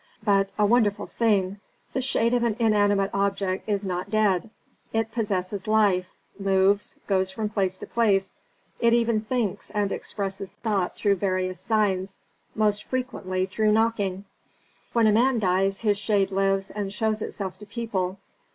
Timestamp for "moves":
6.39-6.95